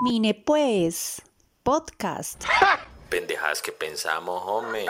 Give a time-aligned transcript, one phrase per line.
[0.00, 1.22] Mine pues,
[1.62, 2.44] podcast.
[3.08, 4.86] Pendejadas que pensamos, hombre.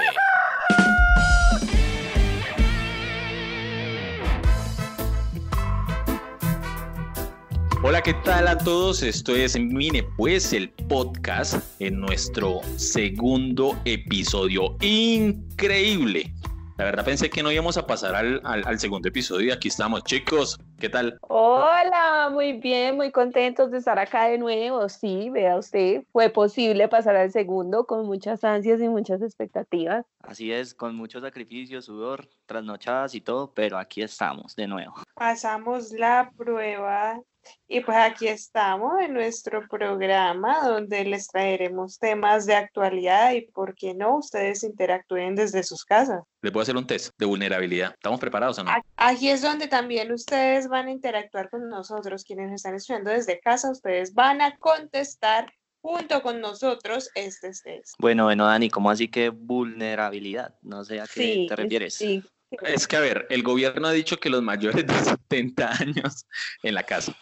[7.82, 9.02] Hola, ¿qué tal a todos?
[9.02, 14.77] Esto es Mine Pues, el podcast en nuestro segundo episodio.
[14.80, 16.33] Increíble.
[16.77, 19.68] La verdad pensé que no íbamos a pasar al, al- al segundo episodio y aquí
[19.68, 20.02] estamos.
[20.02, 21.16] Chicos, ¿qué tal?
[21.20, 24.89] Hola, muy bien, muy contentos de estar acá de nuevo.
[24.89, 30.04] Sí, vea usted, fue posible pasar al segundo con muchas ansias y muchas expectativas.
[30.22, 34.95] Así es, con mucho sacrificio, sudor, trasnochadas y todo, pero aquí estamos de nuevo.
[35.15, 37.20] pasamos la prueba
[37.69, 43.75] y pues aquí estamos en nuestro programa donde les traeremos temas de actualidad y por
[43.75, 46.23] qué no ustedes interactúen desde sus casas.
[46.43, 47.93] Les voy a hacer un test de vulnerabilidad.
[47.95, 48.73] ¿Estamos preparados o no?
[48.97, 53.70] Aquí es donde también ustedes van a interactuar con nosotros, quienes están estudiando desde casa,
[53.70, 57.95] ustedes van a contestar junto con nosotros este test.
[57.98, 60.55] Bueno, bueno, Dani, ¿cómo así que vulnerabilidad?
[60.62, 61.95] No sé a qué Sí, te refieres.
[61.95, 62.22] sí.
[62.62, 64.95] Es que, a ver, el gobierno ha dicho que los mayores de
[65.28, 66.27] 70 años
[66.62, 67.17] en la casa.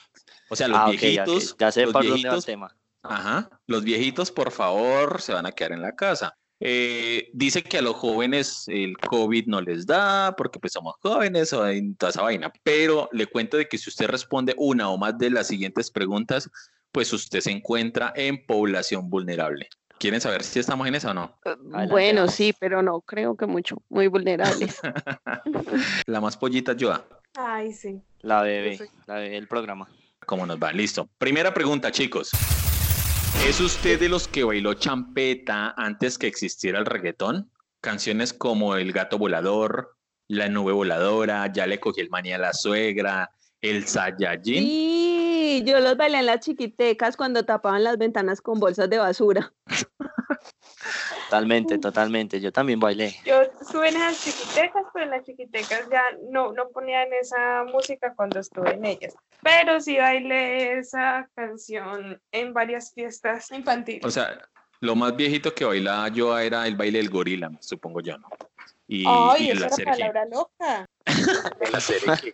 [0.52, 1.56] O sea, los Ah, viejitos.
[1.58, 2.76] Ya sé los por dónde va el viejitos, tema.
[3.02, 3.48] Ajá.
[3.66, 6.36] Los viejitos, por favor, se van a quedar en la casa.
[6.60, 11.52] Eh, dice que a los jóvenes el COVID no les da porque pues somos jóvenes
[11.54, 12.52] o en toda esa vaina.
[12.62, 16.50] Pero le cuento de que si usted responde una o más de las siguientes preguntas,
[16.92, 19.68] pues usted se encuentra en población vulnerable.
[19.98, 21.38] ¿Quieren saber si estamos en esa o no?
[21.44, 24.80] Adelante, Bueno, sí, pero no creo que mucho, muy vulnerables.
[26.06, 27.04] La más pollita ayuda.
[27.34, 28.02] Ay, sí.
[28.20, 29.88] La bebé, la bebé del programa.
[30.26, 30.72] ¿Cómo nos va?
[30.72, 31.08] Listo.
[31.18, 32.30] Primera pregunta, chicos.
[33.46, 37.50] ¿Es usted de los que bailó champeta antes que existiera el reggaetón?
[37.80, 39.96] Canciones como El gato volador,
[40.28, 44.62] La nube voladora, Ya le cogí el manía a la suegra, El Saiyajin.
[44.62, 49.52] Sí, yo los bailé en las chiquitecas cuando tapaban las ventanas con bolsas de basura.
[51.32, 52.40] Totalmente, totalmente.
[52.42, 53.16] Yo también bailé.
[53.24, 58.12] Yo estuve en las chiquitecas, pero en las chiquitecas ya no, no ponían esa música
[58.14, 59.14] cuando estuve en ellas.
[59.42, 64.04] Pero sí bailé esa canción en varias fiestas infantiles.
[64.04, 64.46] O sea,
[64.80, 68.28] lo más viejito que bailaba yo era el baile del gorila, supongo yo, ¿no?
[68.86, 70.84] Y, Ay, y el esa era palabra loca.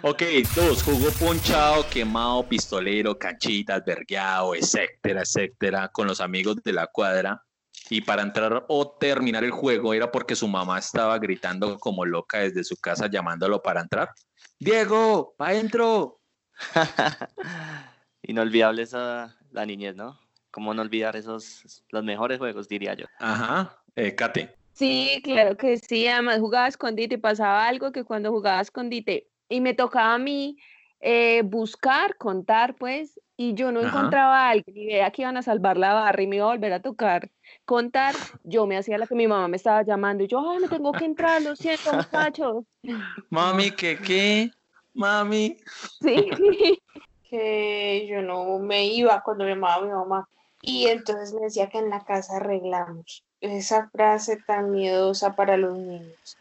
[0.00, 0.22] Ok,
[0.56, 7.44] dos, jugo ponchado, quemado, pistolero, canchitas, vergueado, etcétera, etcétera, con los amigos de la cuadra.
[7.90, 12.38] Y para entrar o terminar el juego era porque su mamá estaba gritando como loca
[12.40, 14.10] desde su casa llamándolo para entrar.
[14.58, 16.20] Diego, pa' adentro.
[18.22, 20.18] Inolvidable esa la niñez, ¿no?
[20.50, 23.06] ¿Cómo no olvidar esos, los mejores juegos, diría yo?
[23.18, 24.54] Ajá, eh, Kate.
[24.72, 26.06] Sí, claro que sí.
[26.06, 30.14] Además jugaba a escondite y pasaba algo que cuando jugaba a escondite y me tocaba
[30.14, 30.56] a mí
[31.00, 33.88] eh, buscar, contar, pues, y yo no Ajá.
[33.88, 36.50] encontraba a alguien y veía que iban a salvar la barra y me iba a
[36.50, 37.30] volver a tocar
[37.64, 38.14] contar,
[38.44, 40.92] yo me hacía la que mi mamá me estaba llamando y yo, ay, me tengo
[40.92, 42.64] que entrar, lo siento, muchachos.
[43.30, 44.50] Mami, ¿qué qué?
[44.94, 45.56] Mami.
[46.00, 46.30] Sí,
[47.30, 50.28] que yo no me iba cuando me llamaba mi mamá.
[50.62, 53.24] Y entonces me decía que en la casa arreglamos.
[53.40, 56.36] Esa frase tan miedosa para los niños.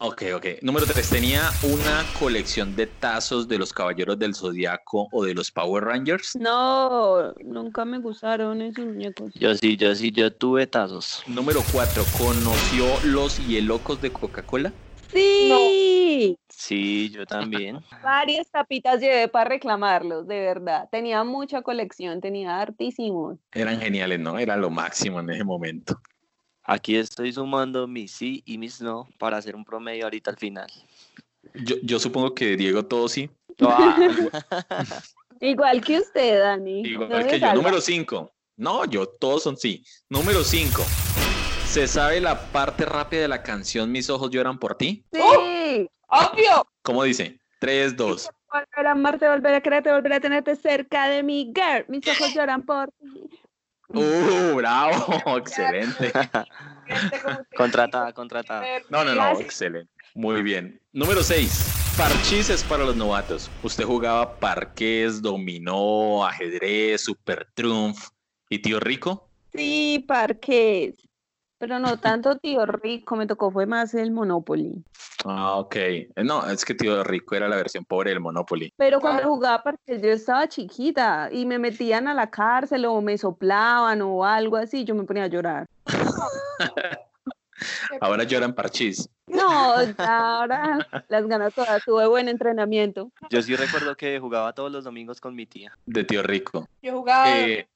[0.00, 0.46] Ok, ok.
[0.62, 5.50] Número tres, tenía una colección de tazos de los Caballeros del Zodiaco o de los
[5.50, 6.36] Power Rangers.
[6.36, 9.34] no, nunca me gustaron esos muñecos.
[9.34, 11.24] Yo sí, yo sí, yo tuve tazos.
[11.26, 12.04] Número 4.
[12.16, 14.72] ¿Conoció los hielocos de Coca-Cola?
[15.12, 17.78] Sí, Sí, yo también.
[18.04, 20.88] varias tapitas llevé para reclamarlos, de verdad.
[20.92, 23.38] Tenía mucha colección, tenía hartísimos.
[23.52, 24.38] Eran geniales, ¿no?
[24.38, 26.00] Era lo máximo en ese momento.
[26.70, 30.66] Aquí estoy sumando mis sí y mis no para hacer un promedio ahorita al final.
[31.54, 33.30] Yo, yo supongo que Diego todo sí.
[33.62, 33.96] Ah,
[35.40, 36.82] Igual que usted, Dani.
[36.82, 37.54] Igual no que yo.
[37.54, 38.30] Número 5.
[38.58, 39.82] No, yo todos son sí.
[40.10, 40.82] Número 5.
[41.64, 45.02] ¿Se sabe la parte rápida de la canción Mis ojos lloran por ti?
[45.10, 45.88] Sí.
[46.08, 46.68] ¡Obvio!
[46.82, 47.40] ¿Cómo dice?
[47.60, 48.28] 3, 2.
[48.52, 51.86] Volver a amarte, volver a quererte, volver a tenerte cerca de mi girl.
[51.88, 53.40] Mis ojos lloran por ti.
[53.88, 55.36] ¡Uh, bravo!
[55.38, 56.12] Excelente.
[56.12, 58.64] Que contratada, contratada.
[58.90, 59.90] No, no, no, excelente.
[60.14, 60.80] Muy bien.
[60.92, 61.94] Número 6.
[61.96, 63.50] Parchís es para los novatos.
[63.62, 68.08] Usted jugaba parqués, dominó, ajedrez, super trumf.
[68.48, 69.28] ¿Y tío rico?
[69.52, 71.07] Sí, parques.
[71.58, 74.84] Pero no tanto tío rico, me tocó fue más el Monopoly.
[75.24, 75.76] Ah, ok.
[76.24, 78.72] No, es que tío rico era la versión pobre del Monopoly.
[78.76, 83.18] Pero cuando jugaba parques yo estaba chiquita y me metían a la cárcel o me
[83.18, 85.66] soplaban o algo así, yo me ponía a llorar.
[88.00, 89.08] Ahora lloran parchís.
[89.26, 91.82] No, ahora las ganas todas.
[91.84, 93.10] Tuve buen entrenamiento.
[93.30, 95.76] Yo sí recuerdo que jugaba todos los domingos con mi tía.
[95.84, 96.68] De tío rico.
[96.82, 97.68] Yo jugaba Eh,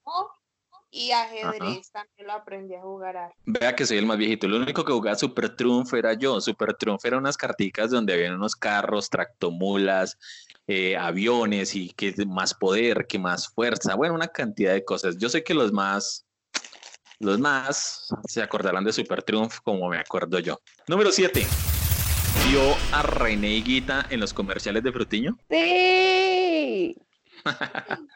[0.94, 3.16] y ajedrez también lo aprendí a jugar.
[3.16, 3.34] harto.
[3.46, 4.46] Vea que soy el más viejito.
[4.46, 6.38] Lo único que jugaba Super Trump era yo.
[6.38, 10.18] Super Trump era unas carticas donde habían unos carros, tractomulas,
[10.66, 13.94] eh, aviones y que más poder, que más fuerza.
[13.94, 15.16] Bueno, una cantidad de cosas.
[15.16, 16.26] Yo sé que los más,
[17.18, 20.60] los más se acordarán de Super Trump como me acuerdo yo.
[20.86, 21.46] Número 7.
[22.50, 25.38] ¿Vio a René Higuita en los comerciales de Frutiño?
[25.48, 26.94] Sí.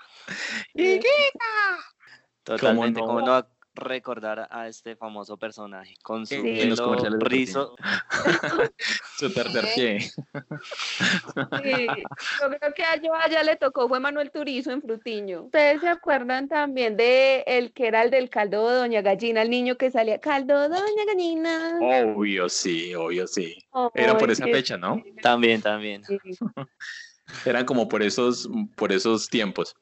[2.46, 3.06] Totalmente, no?
[3.06, 6.60] como no va a recordar a este famoso personaje con su Sí.
[6.60, 7.76] En los pelo comerciales de rizo.
[9.18, 10.00] Su tercer pie.
[10.00, 10.12] Sí,
[12.40, 15.44] yo creo que a yo allá le tocó fue Manuel Turizo en Frutiño.
[15.44, 19.50] Ustedes se acuerdan también de el que era el del caldo de Doña Gallina, el
[19.50, 21.78] niño que salía caldo Doña Gallina.
[21.80, 23.56] Obvio, sí, obvio, sí.
[23.94, 25.02] Era por esa fecha, ¿no?
[25.22, 26.04] También, también.
[26.04, 26.18] sí.
[27.44, 29.74] Eran como por esos, por esos tiempos.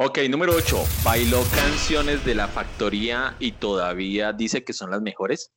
[0.00, 0.78] Ok, número 8.
[1.04, 5.52] Bailó canciones de la factoría y todavía dice que son las mejores.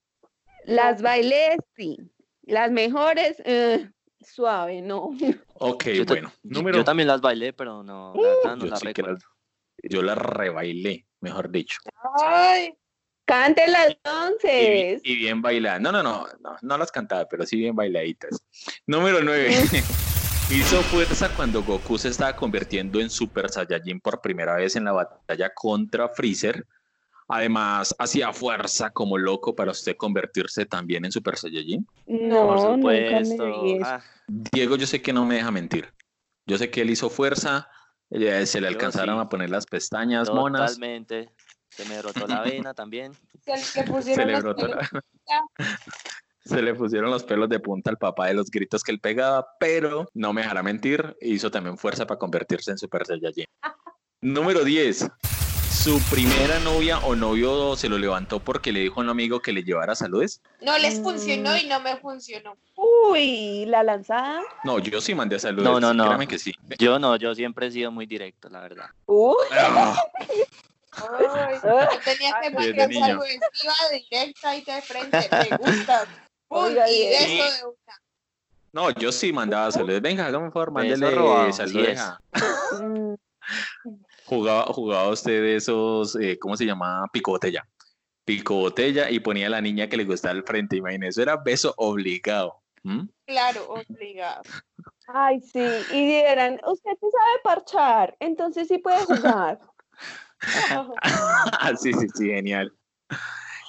[0.65, 1.97] Las bailé, sí.
[2.43, 3.87] Las mejores, eh,
[4.19, 5.11] suave, no.
[5.53, 6.29] Ok, Yo, bueno.
[6.43, 9.13] yo- Número yo también las bailé, pero no, la verdad no Yo las sí recuerdo.
[9.13, 9.23] las-
[9.91, 11.77] yo las rebailé, mejor dicho.
[12.23, 12.73] Ay,
[13.25, 13.95] Canten las
[14.43, 15.79] Y, y bien bailadas.
[15.79, 18.43] No, no, no, no, no las cantaba, pero sí bien bailaditas.
[18.87, 19.47] Número 9.
[20.53, 24.91] Hizo fuerza cuando Goku se estaba convirtiendo en Super Saiyajin por primera vez en la
[24.91, 26.65] batalla contra Freezer.
[27.29, 31.87] Además, hacía fuerza como loco para usted convertirse también en Super Saiyajin.
[32.05, 33.45] No, Por nunca supuesto.
[33.45, 33.85] me vi eso.
[33.85, 35.93] Ah, Diego, yo sé que no me deja mentir.
[36.45, 37.69] Yo sé que él hizo fuerza,
[38.09, 39.21] eh, se le Yo alcanzaron sí.
[39.21, 40.71] a poner las pestañas monas.
[40.73, 41.29] totalmente.
[41.69, 43.13] Se me brotó la vena también.
[43.45, 44.89] se le Se le, los brotó pelos.
[46.43, 49.45] se le pusieron los pelos de punta al papá de los gritos que él pegaba,
[49.59, 53.45] pero no me dejará mentir, hizo también fuerza para convertirse en Super Saiyajin.
[54.21, 55.07] Número 10.
[55.71, 59.51] Su primera novia o novio se lo levantó porque le dijo a un amigo que
[59.51, 60.41] le llevara saludes.
[60.61, 61.03] No les Mm.
[61.03, 62.55] funcionó y no me funcionó.
[62.75, 64.41] Uy, la lanzada.
[64.63, 65.63] No, yo sí mandé saludes.
[65.63, 66.05] No, no, no.
[66.05, 66.53] Créame que sí.
[66.77, 68.85] Yo no, yo siempre he sido muy directo, la verdad.
[69.07, 69.35] Uy,
[70.93, 71.07] Ah,
[71.47, 73.27] Ay, yo tenía que mandar saludos,
[73.63, 73.73] iba
[74.09, 76.05] directa y de frente, me gusta.
[76.51, 77.13] Pum, Oiga, y bien.
[77.13, 78.01] eso de una.
[78.73, 80.01] No, yo sí mandaba saludos.
[80.01, 82.19] Venga, hágame un favor, mándele saludos.
[82.81, 83.13] mm,
[84.25, 87.07] Jugaba, jugaba usted de esos, eh, ¿cómo se llama?
[87.13, 87.65] Pico botella.
[88.25, 90.75] Pico botella y ponía a la niña que le gustaba al frente.
[90.75, 92.61] Imagínese, eso era beso obligado.
[92.83, 93.03] ¿Mm?
[93.27, 94.41] Claro, obligado.
[95.07, 95.85] Ay, sí.
[95.89, 99.57] Y dirán, usted sí sabe parchar, entonces sí puede jugar.
[101.03, 102.73] Ah, sí, sí, sí, genial.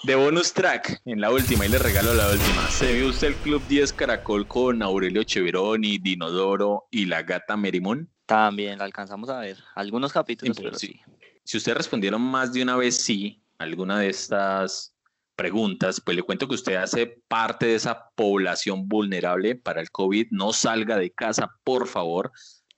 [0.05, 2.69] De bonus track, en la última, y le regalo la última.
[2.71, 8.11] ¿Se vio usted el Club 10 Caracol con Aurelio Cheveroni, Dinodoro y la gata Merimón?
[8.27, 9.59] También la alcanzamos a ver.
[9.77, 11.01] Algunos capítulos, pero Imposible.
[11.05, 11.29] sí.
[11.45, 14.93] Si ustedes respondieron más de una vez sí alguna de estas
[15.37, 20.29] preguntas, pues le cuento que usted hace parte de esa población vulnerable para el COVID.
[20.33, 22.33] No salga de casa, por favor.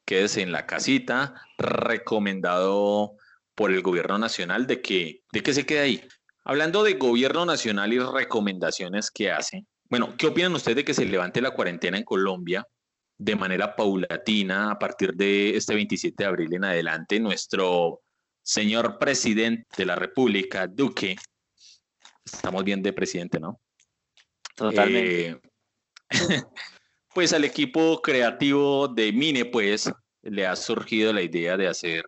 [0.04, 1.34] Quédese en la casita.
[1.56, 3.16] Recomendado
[3.54, 6.08] por el gobierno nacional de que, de que se quede ahí.
[6.44, 11.06] Hablando de gobierno nacional y recomendaciones que hace, bueno, ¿qué opinan ustedes de que se
[11.06, 12.66] levante la cuarentena en Colombia
[13.16, 17.18] de manera paulatina a partir de este 27 de abril en adelante?
[17.18, 18.02] Nuestro
[18.42, 21.16] señor presidente de la República, Duque,
[22.24, 23.60] estamos bien de presidente, ¿no?
[24.54, 25.28] Totalmente.
[25.28, 25.40] Eh,
[27.14, 29.90] pues al equipo creativo de Mine, pues,
[30.22, 32.04] le ha surgido la idea de hacer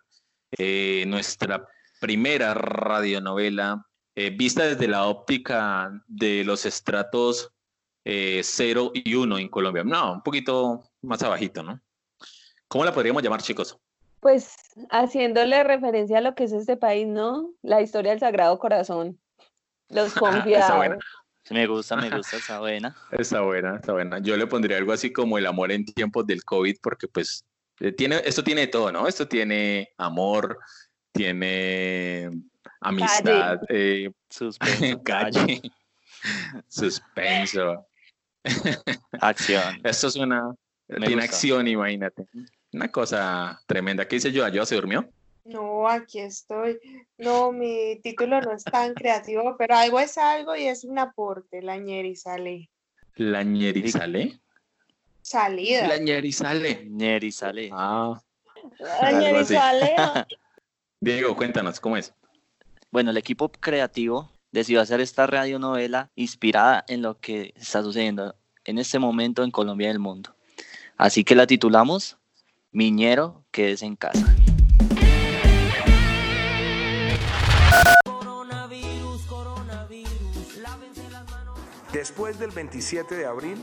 [0.59, 1.67] eh, nuestra
[2.01, 3.86] primera radionovela
[4.17, 7.53] eh, vista desde la óptica de los estratos
[8.05, 9.83] 0 y 1 en Colombia.
[9.83, 11.81] No, un poquito más abajito, ¿no?
[12.69, 13.79] ¿Cómo la podríamos llamar, chicos?
[14.21, 14.57] Pues
[14.91, 17.51] haciéndole referencia a lo que es este país, ¿no?
[17.63, 19.19] La historia del Sagrado Corazón.
[19.89, 20.77] Los Está confiados.
[20.77, 20.99] buena.
[21.51, 22.97] Me gusta, me gusta, está buena.
[23.13, 24.19] Está buena, está buena.
[24.19, 27.45] Yo le pondría algo así como el amor en tiempos del COVID, porque pues
[27.81, 29.07] eh, tiene, esto tiene todo, ¿no?
[29.07, 30.59] Esto tiene amor,
[31.13, 32.31] tiene
[32.81, 35.63] amistad, eh, Suspenso, calle,
[36.69, 37.87] suspenso.
[39.21, 39.81] acción.
[39.85, 40.55] Esto es una,
[40.89, 41.25] Me tiene gusta.
[41.37, 42.27] acción, imagínate.
[42.73, 44.07] Una cosa tremenda.
[44.07, 44.47] ¿Qué dice yo?
[44.49, 45.09] ¿Yo se durmió?
[45.45, 46.79] No, aquí estoy.
[47.19, 51.63] No, mi título no es tan creativo, pero algo es algo y es un aporte,
[51.63, 52.69] la ñerizale.
[53.15, 54.41] La ñerizale.
[55.23, 55.89] Salida.
[55.89, 56.85] La ñerizale.
[56.87, 57.71] Ñeri sale.
[57.73, 58.21] Ah,
[59.01, 59.15] así.
[59.17, 59.95] Ñerizale,
[61.01, 62.13] Diego, cuéntanos, ¿cómo es?
[62.97, 68.35] Bueno, el equipo creativo decidió hacer esta radionovela inspirada en lo que está sucediendo
[68.65, 70.35] en este momento en Colombia y el mundo.
[70.97, 72.17] Así que la titulamos
[72.73, 74.35] Miñero, quédese en casa.
[81.93, 83.63] Después del 27 de abril,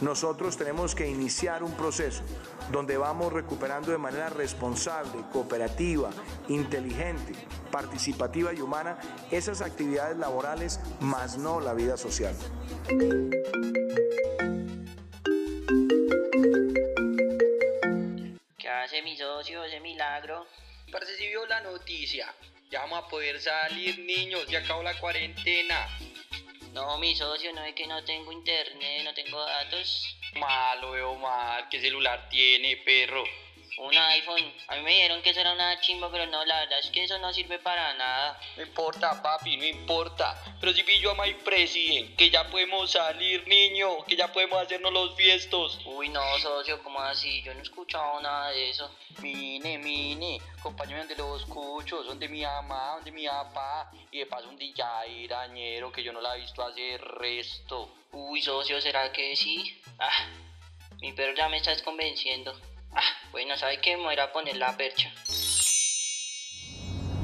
[0.00, 2.22] nosotros tenemos que iniciar un proceso
[2.70, 6.10] donde vamos recuperando de manera responsable, cooperativa,
[6.48, 7.32] inteligente,
[7.72, 8.98] participativa y humana
[9.30, 12.34] esas actividades laborales, más no la vida social.
[18.56, 20.46] ¿Qué hace mi socio ese milagro?
[20.92, 22.32] Parce, si vio la noticia,
[22.70, 25.86] ya vamos a poder salir niños, ya acabó la cuarentena.
[26.78, 30.16] No, mi socio, no es que no tengo internet, no tengo datos.
[30.34, 33.24] Malo, veo mal, ¿qué celular tiene, perro?
[33.78, 34.52] Un iPhone.
[34.66, 37.04] A mí me dijeron que eso era una chimba, pero no, la verdad es que
[37.04, 38.40] eso no sirve para nada.
[38.56, 40.36] No importa, papi, no importa.
[40.60, 44.92] Pero si yo a my president, que ya podemos salir, niño, que ya podemos hacernos
[44.92, 45.78] los fiestos.
[45.84, 47.40] Uy, no, socio, ¿cómo así?
[47.42, 48.90] Yo no he escuchado nada de eso.
[49.22, 53.92] Mine, mine, compañero donde los escucho, son de mi mamá, son de mi papá.
[54.10, 54.82] Y de paso un DJ
[55.22, 57.94] irañero que yo no la he visto hacer resto.
[58.10, 59.80] Uy, socio, ¿será que sí?
[60.00, 60.26] Ah,
[61.00, 62.58] mi perro ya me está convenciendo.
[63.00, 63.96] Ah, bueno, ¿sabe qué?
[63.96, 65.08] Me voy a ir a poner la percha.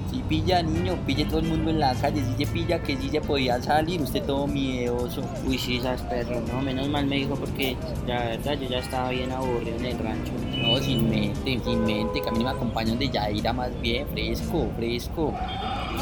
[0.09, 3.09] Si pilla niño, pille todo el mundo en la calle, si se pilla que sí
[3.09, 5.29] se podía salir, usted todo miedoso.
[5.45, 7.77] Uy, sí, esas perro, no, menos mal me dijo porque
[8.07, 10.33] la verdad yo ya estaba bien aburrido en el rancho.
[10.57, 14.07] No, sin mente, sin mente, que a mí me acompaña donde ya irá más bien,
[14.11, 15.35] fresco, fresco.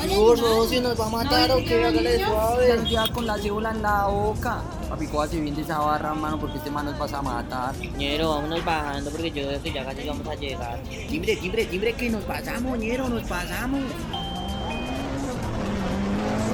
[0.07, 2.91] Dios, socio, nos va a matar o qué, hágale suave.
[2.91, 4.63] Ya con la cédula en la boca.
[4.89, 7.75] Papi, cójase bien de esa barra, mano, porque este man nos vas a matar.
[7.97, 10.79] Ñero, vámonos bajando porque yo veo que ya casi vamos a llegar.
[11.09, 13.81] Timbre, timbre, timbre, que nos pasamos, ñero, nos pasamos.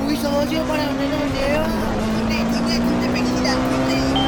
[0.06, 1.66] Uy, socio, ¿para dónde nos lleva?
[2.16, 4.27] Timbre, timbre, timbre, venida, timbre.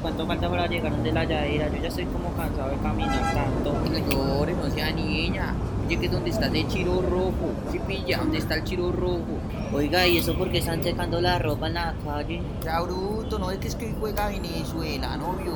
[0.00, 1.68] ¿Cuánto falta para llegar donde la lladera?
[1.68, 3.72] Yo ya estoy como cansado de caminar tanto.
[3.72, 5.54] No llore, no sea niña.
[5.86, 7.52] Oye, que dónde está el chiro rojo.
[7.70, 9.38] Si pilla, ¿dónde está el chiro rojo?
[9.72, 12.42] Oiga, ¿y eso porque están secando la ropa en la calle?
[12.64, 15.54] Ya, bruto, no es que es que juega Venezuela, novio.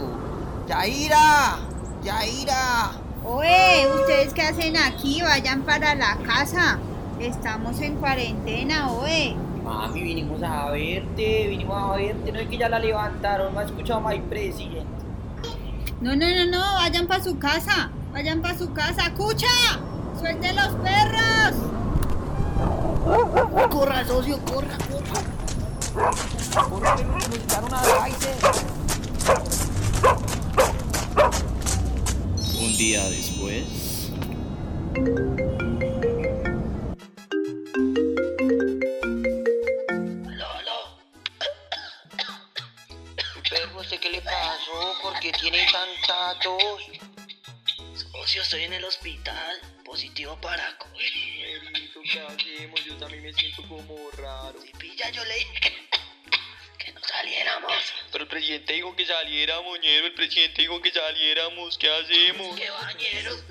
[0.69, 1.59] ¡Yaira!
[2.03, 2.93] ¡Yaira!
[3.25, 5.23] Oye, ¿ustedes qué hacen aquí?
[5.23, 6.79] Vayan para la casa.
[7.19, 9.37] Estamos en cuarentena, oye.
[9.65, 12.31] Mami, vinimos a verte, vinimos a verte.
[12.31, 14.87] No es que ya la levantaron, no ha escuchado my president.
[16.03, 17.91] No, no, no, no, vayan para su casa.
[18.13, 19.15] Vayan para su casa.
[19.15, 19.49] ¡Cucha!
[20.21, 21.55] ¡Suelte los perros!
[23.71, 25.23] ¡Corra, socio, corra, corra!
[26.69, 27.83] Corre, que nos quitaron a.
[32.61, 34.11] Un día después.
[60.15, 61.77] El presidente dijo que saliéramos.
[61.77, 62.55] ¿Qué hacemos?
[62.55, 63.43] ¿Qué bañeros?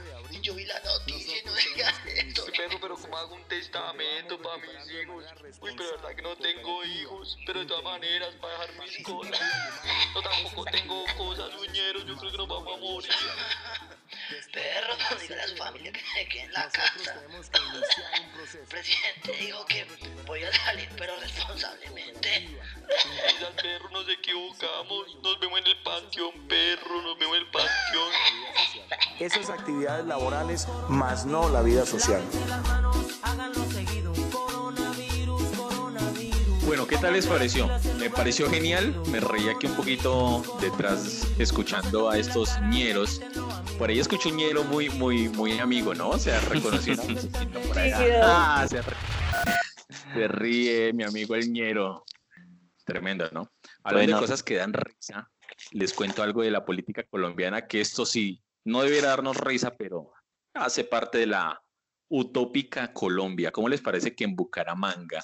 [0.41, 2.45] Yo vi la noticia y no digas esto.
[2.57, 5.25] Perro, pero ¿cómo hago un testamento para mis hijos?
[5.59, 7.37] Uy, pero verdad que no tengo hijos.
[7.45, 9.41] Pero de todas maneras, para dejar mis cosas.
[10.15, 12.05] No, tampoco tengo cosas, uñeros.
[12.05, 13.11] Yo creo que nos vamos a morir.
[14.51, 17.15] Perro, no dígale a su familia que se quede en la casa.
[18.53, 19.85] El presidente dijo que
[20.25, 22.57] voy a salir, pero responsablemente.
[23.01, 25.17] Quizás, perro, nos equivocamos.
[25.21, 27.01] Nos vemos en el panteón, perro.
[27.01, 28.11] Nos vemos en el panteón.
[29.19, 32.21] Esas actividades laborales, más no la vida social.
[36.65, 37.69] Bueno, ¿qué tal les pareció?
[37.97, 43.21] Me pareció genial, me reí aquí un poquito detrás escuchando a estos ñeros.
[43.77, 46.09] Por ahí escucho un ñero muy, muy, muy amigo, ¿no?
[46.11, 47.97] O sea, reconoció una por allá.
[48.23, 48.97] Ah, se, re-
[50.13, 52.05] se ríe mi amigo el ñero.
[52.85, 53.49] Tremendo, ¿no?
[53.83, 54.15] Hablando Bueno.
[54.17, 55.29] de cosas que dan risa,
[55.71, 60.11] les cuento algo de la política colombiana, que esto sí, no debería darnos risa, pero
[60.53, 61.61] hace parte de la
[62.09, 63.51] utópica Colombia.
[63.51, 65.23] ¿Cómo les parece que en Bucaramanga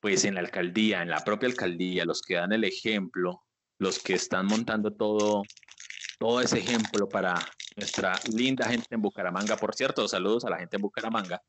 [0.00, 3.44] pues en la alcaldía, en la propia alcaldía, los que dan el ejemplo,
[3.78, 5.42] los que están montando todo,
[6.20, 7.34] todo ese ejemplo para
[7.76, 9.56] nuestra linda gente en Bucaramanga.
[9.56, 11.42] Por cierto, saludos a la gente en Bucaramanga.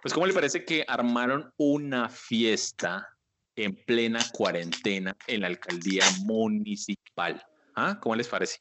[0.00, 3.08] Pues, ¿cómo le parece que armaron una fiesta
[3.56, 7.44] en plena cuarentena en la alcaldía municipal?
[7.74, 7.98] ¿Ah?
[8.00, 8.60] ¿Cómo les parece?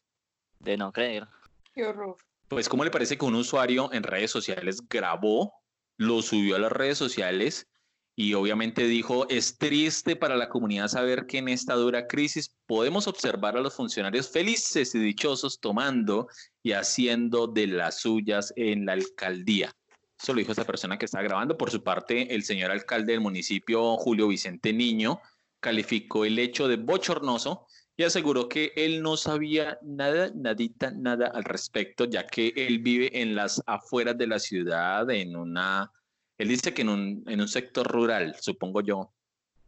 [0.59, 1.27] De no creer.
[1.75, 2.15] Qué horror.
[2.47, 5.53] Pues, ¿cómo le parece que un usuario en redes sociales grabó
[5.97, 7.67] lo subió a las redes sociales
[8.15, 13.07] y obviamente dijo, es triste para la comunidad saber que en esta dura crisis podemos
[13.07, 16.27] observar a los funcionarios felices y dichosos tomando
[16.63, 19.75] y haciendo de las suyas en la alcaldía.
[20.17, 21.57] Eso lo dijo esta persona que está grabando.
[21.57, 25.19] Por su parte, el señor alcalde del municipio, Julio Vicente Niño,
[25.59, 27.67] calificó el hecho de bochornoso
[27.97, 33.21] y aseguró que él no sabía nada, nadita, nada al respecto, ya que él vive
[33.21, 35.91] en las afueras de la ciudad, en una
[36.37, 39.13] él dice que en un, en un sector rural, supongo yo.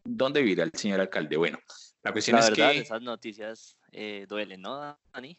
[0.04, 1.36] ¿Dónde vivirá el señor alcalde?
[1.36, 1.60] Bueno,
[2.04, 2.80] la cuestión La es verdad, que...
[2.80, 5.38] esas noticias eh, duelen, ¿no, Dani?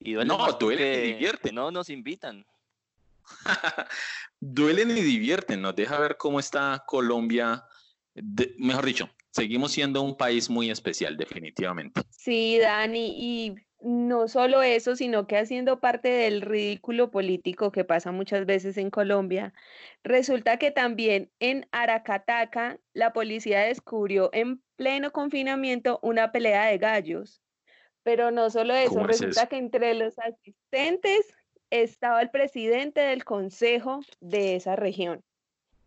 [0.00, 1.54] Y duelen No, duelen y divierten.
[1.54, 2.44] No nos invitan.
[4.40, 7.64] Duelen y divierten, nos deja ver cómo está Colombia.
[8.14, 12.02] De- mejor dicho, seguimos siendo un país muy especial, definitivamente.
[12.10, 13.54] Sí, Dani, y
[13.84, 18.90] no solo eso, sino que haciendo parte del ridículo político que pasa muchas veces en
[18.90, 19.52] Colombia,
[20.02, 27.42] resulta que también en Aracataca la policía descubrió en pleno confinamiento una pelea de gallos.
[28.02, 31.34] Pero no solo eso, ¿Cómo es resulta que entre los asistentes
[31.70, 35.22] estaba el presidente del consejo de esa región.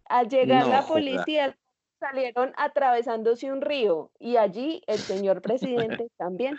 [0.06, 1.58] Al llegar No la policía,
[2.00, 6.58] salieron atravesándose un río y allí el señor presidente también.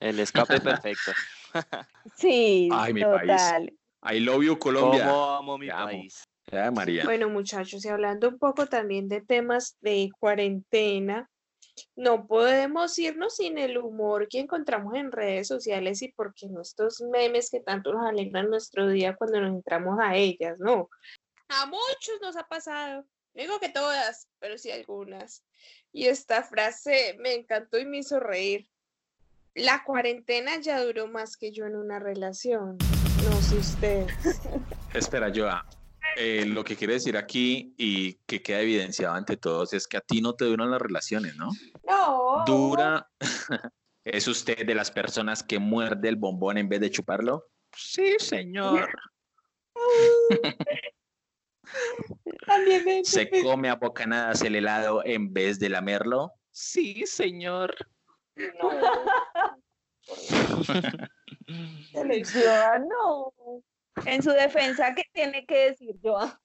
[0.00, 1.12] El escape perfecto.
[2.16, 3.20] Sí, Ay, mi país.
[3.22, 3.72] total.
[4.10, 5.04] I love you, Colombia.
[5.04, 5.86] ¿Cómo amo mi Te amo.
[5.86, 6.24] país?
[6.52, 7.04] Ah, María.
[7.04, 11.28] Bueno, muchachos, y hablando un poco también de temas de cuarentena,
[11.96, 17.00] no podemos irnos sin el humor que encontramos en redes sociales y porque no estos
[17.12, 20.88] memes que tanto nos alegran nuestro día cuando nos entramos a ellas, ¿no?
[21.48, 23.04] A muchos nos ha pasado.
[23.34, 25.44] No digo que todas, pero sí algunas.
[25.92, 28.68] Y esta frase me encantó y me hizo reír.
[29.58, 32.78] La cuarentena ya duró más que yo en una relación.
[33.24, 34.12] No sé ustedes.
[34.94, 35.66] Espera, Joa.
[36.16, 40.00] Eh, lo que quiere decir aquí y que queda evidenciado ante todos es que a
[40.00, 41.50] ti no te duran las relaciones, ¿no?
[41.82, 42.44] No.
[42.46, 43.10] Dura.
[44.04, 47.48] ¿Es usted de las personas que muerde el bombón en vez de chuparlo?
[47.76, 48.88] Sí, señor.
[52.46, 56.32] También me ¿Se come a bocanadas el helado en vez de lamerlo?
[56.52, 57.74] Sí, señor.
[61.92, 63.32] Joa, no.
[64.06, 66.40] En su defensa, ¿qué tiene que decir Joa?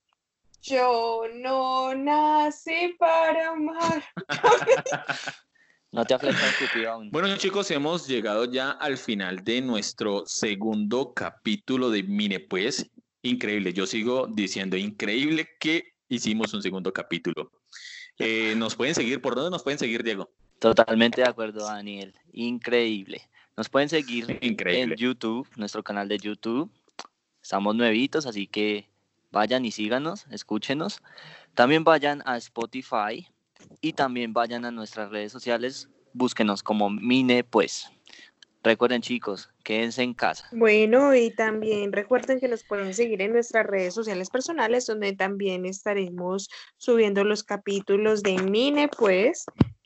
[0.61, 4.03] Yo no nací para amar.
[5.91, 6.55] No te aflejas
[6.87, 7.11] aún.
[7.11, 12.89] Bueno, chicos, hemos llegado ya al final de nuestro segundo capítulo de Mine Pues.
[13.21, 17.51] Increíble, yo sigo diciendo increíble que hicimos un segundo capítulo.
[18.17, 19.21] Eh, ¿Nos pueden seguir?
[19.21, 20.31] ¿Por dónde nos pueden seguir, Diego?
[20.57, 22.15] Totalmente de acuerdo, Daniel.
[22.31, 23.29] Increíble.
[23.55, 24.93] Nos pueden seguir Increíble.
[24.93, 26.69] en YouTube, nuestro canal de YouTube.
[27.41, 28.87] Estamos nuevitos, así que
[29.31, 31.01] vayan y síganos, escúchenos.
[31.53, 33.27] También vayan a Spotify
[33.81, 35.89] y también vayan a nuestras redes sociales.
[36.13, 37.89] Búsquenos como Mine Pues.
[38.63, 40.47] Recuerden, chicos, quédense en casa.
[40.53, 45.65] Bueno, y también recuerden que nos pueden seguir en nuestras redes sociales personales, donde también
[45.65, 49.43] estaremos subiendo los capítulos de Mine, pues,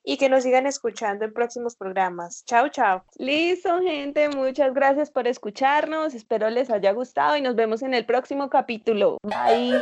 [0.08, 2.46] y que nos sigan escuchando en próximos programas.
[2.46, 3.04] Chao, chao.
[3.18, 6.14] Listo, gente, muchas gracias por escucharnos.
[6.14, 9.18] Espero les haya gustado y nos vemos en el próximo capítulo.
[9.24, 9.82] Bye.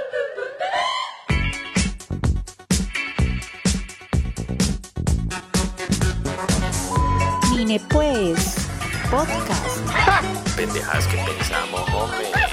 [7.56, 8.68] Mine pues,
[9.12, 10.56] podcast.
[10.58, 12.45] Pendejas que pensamos, hombre.